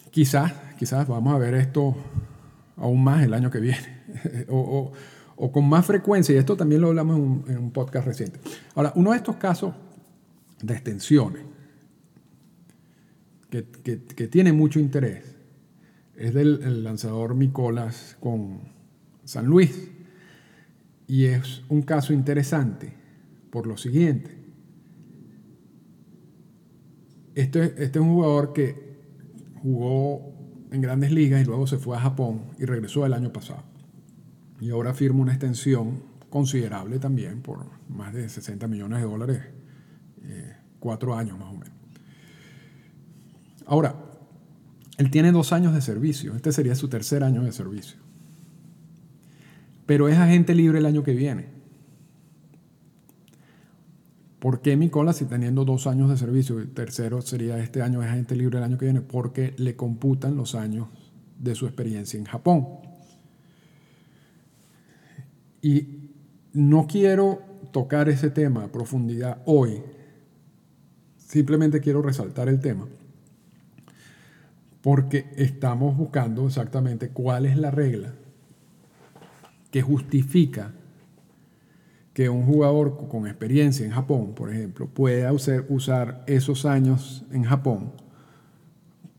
[0.10, 1.96] quizás, quizás vamos a ver esto
[2.76, 4.00] aún más el año que viene
[4.50, 4.92] o,
[5.52, 6.34] con más frecuencia.
[6.34, 8.40] Y esto también lo hablamos en un, podcast reciente.
[8.74, 9.76] Ahora, uno de estos casos
[10.64, 11.44] de extensiones
[13.52, 15.29] que, que tiene mucho interés
[16.20, 18.60] es del lanzador Micolas con
[19.24, 19.90] San Luis.
[21.08, 22.94] Y es un caso interesante
[23.50, 24.38] por lo siguiente.
[27.36, 29.00] Este, este es un jugador que
[29.62, 30.34] jugó
[30.72, 33.64] en grandes ligas y luego se fue a Japón y regresó el año pasado.
[34.60, 39.42] Y ahora firma una extensión considerable también por más de 60 millones de dólares,
[40.24, 41.74] eh, cuatro años más o menos.
[43.66, 44.09] Ahora,
[45.00, 46.36] él tiene dos años de servicio.
[46.36, 47.98] Este sería su tercer año de servicio.
[49.86, 51.46] Pero es agente libre el año que viene.
[54.40, 58.10] ¿Por qué Nicola si teniendo dos años de servicio, el tercero sería este año, es
[58.10, 59.00] agente libre el año que viene?
[59.00, 60.90] Porque le computan los años
[61.40, 62.68] de su experiencia en Japón.
[65.62, 66.10] Y
[66.52, 67.42] no quiero
[67.72, 69.82] tocar ese tema a profundidad hoy.
[71.16, 72.86] Simplemente quiero resaltar el tema
[74.82, 78.14] porque estamos buscando exactamente cuál es la regla
[79.72, 80.74] que justifica
[82.14, 87.94] que un jugador con experiencia en Japón, por ejemplo, pueda usar esos años en Japón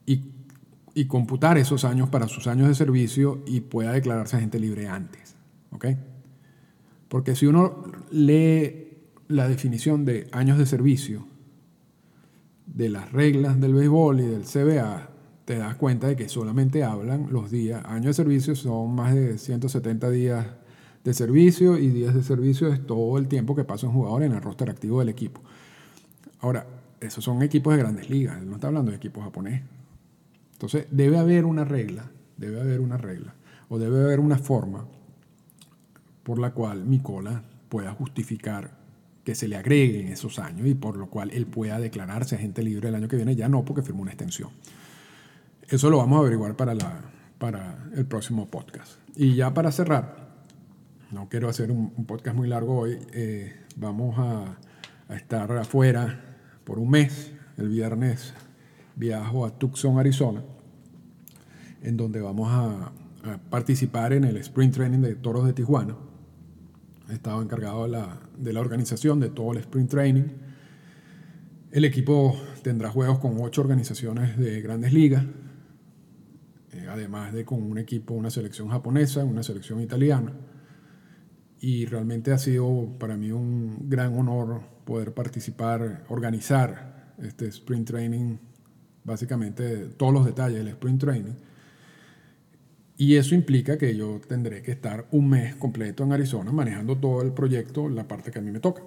[0.07, 0.25] y,
[1.07, 5.35] computar esos años para sus años de servicio y pueda declararse agente libre antes.
[5.71, 5.87] ¿ok?
[7.09, 8.99] Porque si uno lee
[9.29, 11.27] la definición de años de servicio
[12.67, 15.10] de las reglas del béisbol y del CBA,
[15.51, 17.85] te das cuenta de que solamente hablan los días.
[17.85, 20.47] Años de servicio son más de 170 días
[21.03, 24.31] de servicio y días de servicio es todo el tiempo que pasa un jugador en
[24.31, 25.41] el roster activo del equipo.
[26.39, 26.69] Ahora,
[27.01, 29.63] esos son equipos de grandes ligas, él no está hablando de equipos japonés.
[30.53, 33.35] Entonces, debe haber una regla, debe haber una regla,
[33.69, 34.87] o debe haber una forma
[36.23, 38.79] por la cual Micola pueda justificar
[39.25, 42.89] que se le agreguen esos años y por lo cual él pueda declararse agente libre
[42.89, 44.51] el año que viene, ya no porque firmó una extensión.
[45.71, 47.01] Eso lo vamos a averiguar para, la,
[47.39, 48.95] para el próximo podcast.
[49.15, 50.17] Y ya para cerrar,
[51.13, 52.99] no quiero hacer un, podcast muy largo hoy.
[53.13, 54.59] Eh, vamos a,
[55.15, 57.33] estar afuera por un mes.
[57.57, 58.35] El viernes
[58.97, 60.43] viajo a Tucson, Arizona,
[61.83, 62.93] en donde vamos a,
[63.51, 65.95] participar en el Sprint Training de Toros de Tijuana.
[67.11, 70.25] He estado encargado de la, de la organización de todo el Sprint Training.
[71.71, 75.25] El equipo tendrá juegos con ocho organizaciones de grandes ligas,
[76.73, 80.33] eh, además de con un equipo, una selección japonesa, una selección italiana
[81.61, 88.39] y realmente ha sido para mí un gran honor poder participar, organizar este sprint training,
[89.05, 91.35] básicamente todos los detalles del sprint training.
[92.97, 97.23] Y eso implica que yo tendré que estar un mes completo en Arizona manejando todo
[97.23, 98.83] el proyecto, la parte que a mí me toca.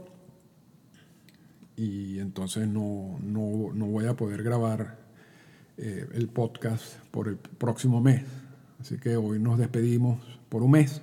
[1.75, 5.02] Y entonces no, no, no voy a poder grabar
[5.77, 8.23] eh, el podcast por el próximo mes.
[8.79, 10.19] Así que hoy nos despedimos
[10.49, 11.01] por un mes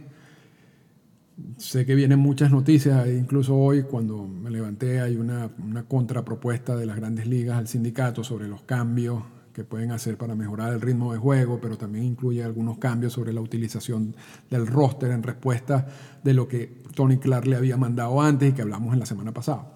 [1.58, 6.86] sé que vienen muchas noticias, incluso hoy cuando me levanté hay una, una, contrapropuesta de
[6.86, 11.12] las grandes ligas al sindicato sobre los cambios que pueden hacer para mejorar el ritmo
[11.12, 14.14] de juego, pero también incluye algunos cambios sobre la utilización
[14.48, 15.88] del roster en respuesta
[16.22, 19.32] de lo que Tony Clark le había mandado antes y que hablamos en la semana
[19.32, 19.72] pasada.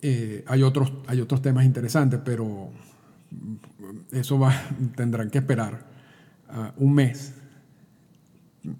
[0.00, 2.70] Eh, hay, otros, hay otros temas interesantes, pero
[4.10, 4.52] eso va,
[4.96, 5.86] tendrán que esperar
[6.50, 7.34] uh, un mes.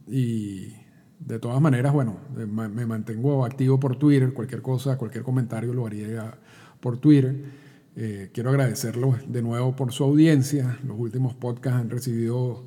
[0.06, 0.74] Y
[1.18, 6.38] de todas maneras, bueno, me mantengo activo por Twitter, cualquier cosa, cualquier comentario lo haría
[6.80, 7.36] por Twitter.
[7.94, 10.78] Eh, quiero agradecerlo de nuevo por su audiencia.
[10.86, 12.64] Los últimos podcasts han recibido,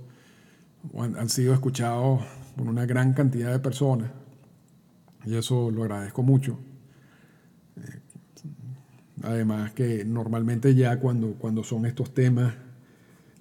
[0.98, 2.24] han, sido escuchados
[2.56, 4.12] por una gran cantidad de personas
[5.26, 6.58] y eso lo agradezco mucho.
[9.26, 12.54] Además que normalmente ya cuando, cuando son estos temas,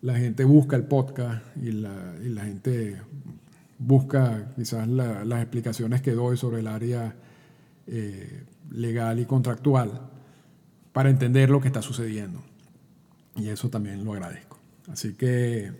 [0.00, 2.96] la gente busca el podcast y la, y la gente
[3.78, 7.14] busca quizás las explicaciones que doy sobre el área
[7.86, 10.10] eh, legal y contractual
[10.92, 12.42] para entender lo que está sucediendo.
[13.36, 14.58] Y eso también lo agradezco.
[14.90, 15.72] Así que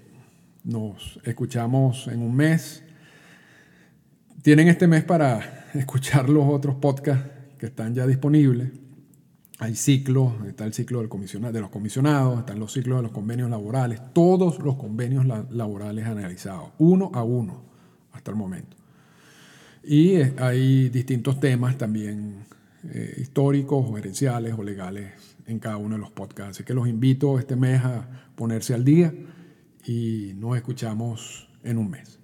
[0.64, 2.82] nos escuchamos en un mes.
[4.42, 8.72] Tienen este mes para escuchar los otros podcasts que están ya disponibles.
[9.60, 11.08] Hay ciclos, está el ciclo del
[11.52, 16.70] de los comisionados, están los ciclos de los convenios laborales, todos los convenios laborales analizados,
[16.78, 17.62] uno a uno
[18.12, 18.76] hasta el momento.
[19.84, 22.46] Y eh, hay distintos temas también
[22.84, 25.12] eh, históricos gerenciales o legales
[25.46, 26.56] en cada uno de los podcasts.
[26.56, 29.14] Así que los invito este mes a ponerse al día
[29.86, 32.23] y nos escuchamos en un mes.